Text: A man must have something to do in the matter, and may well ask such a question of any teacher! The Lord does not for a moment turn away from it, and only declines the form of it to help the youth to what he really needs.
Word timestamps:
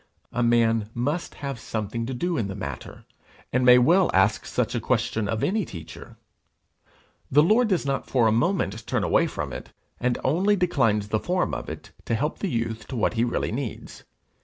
A 0.31 0.41
man 0.41 0.89
must 0.95 1.35
have 1.45 1.59
something 1.59 2.07
to 2.07 2.13
do 2.15 2.35
in 2.35 2.47
the 2.47 2.55
matter, 2.55 3.05
and 3.53 3.63
may 3.63 3.77
well 3.77 4.09
ask 4.15 4.47
such 4.47 4.73
a 4.73 4.79
question 4.79 5.27
of 5.27 5.43
any 5.43 5.63
teacher! 5.63 6.17
The 7.29 7.43
Lord 7.43 7.67
does 7.67 7.85
not 7.85 8.07
for 8.09 8.25
a 8.25 8.31
moment 8.31 8.87
turn 8.87 9.03
away 9.03 9.27
from 9.27 9.53
it, 9.53 9.69
and 9.99 10.17
only 10.23 10.55
declines 10.55 11.09
the 11.09 11.19
form 11.19 11.53
of 11.53 11.69
it 11.69 11.91
to 12.05 12.15
help 12.15 12.39
the 12.39 12.49
youth 12.49 12.87
to 12.87 12.95
what 12.95 13.13
he 13.13 13.23
really 13.23 13.51
needs. 13.51 14.03